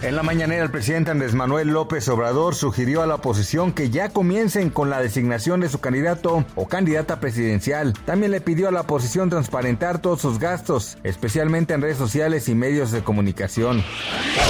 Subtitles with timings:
[0.00, 4.10] En la mañanera, el presidente Andrés Manuel López Obrador sugirió a la oposición que ya
[4.10, 7.94] comiencen con la designación de su candidato o candidata presidencial.
[8.06, 12.54] También le pidió a la oposición transparentar todos sus gastos, especialmente en redes sociales y
[12.54, 13.82] medios de comunicación.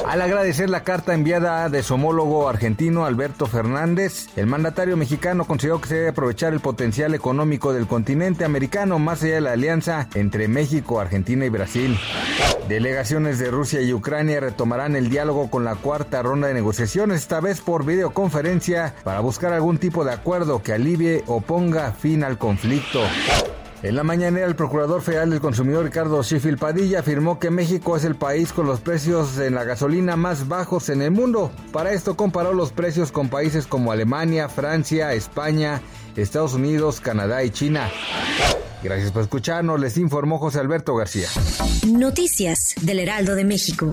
[0.06, 5.80] Al agradecer la carta enviada de su homólogo argentino Alberto Fernández, el mandatario mexicano consideró
[5.80, 10.08] que se debe aprovechar el potencial económico del continente americano más allá de la alianza
[10.14, 11.98] entre México, Argentina y Brasil.
[12.68, 17.40] Delegaciones de Rusia y Ucrania retomarán el diálogo con la cuarta ronda de negociaciones, esta
[17.40, 22.36] vez por videoconferencia, para buscar algún tipo de acuerdo que alivie o ponga fin al
[22.36, 23.00] conflicto.
[23.80, 28.04] En la mañanera, el Procurador Federal del Consumidor Ricardo Sheffield Padilla afirmó que México es
[28.04, 31.52] el país con los precios en la gasolina más bajos en el mundo.
[31.72, 35.80] Para esto comparó los precios con países como Alemania, Francia, España,
[36.16, 37.88] Estados Unidos, Canadá y China.
[38.82, 41.28] Gracias por escucharnos, les informó José Alberto García.
[41.86, 43.92] Noticias del Heraldo de México.